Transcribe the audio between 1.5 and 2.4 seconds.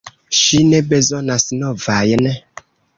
novajn!